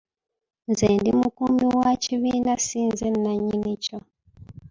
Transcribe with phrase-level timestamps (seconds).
[0.69, 3.97] Nze ndi mukuumi wa kibiina ssi nze nannyini kyo.